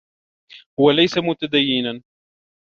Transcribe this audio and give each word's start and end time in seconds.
هو 0.79 0.91
ليس 0.91 1.13
متديّنا. 1.17 2.01